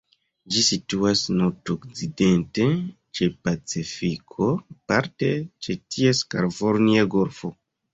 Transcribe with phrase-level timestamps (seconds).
[0.53, 2.67] Ĝi situas nordokcidente
[3.19, 4.51] ĉe Pacifiko,
[4.93, 5.33] parte
[5.65, 7.59] ĉe ties Kalifornia Golfo.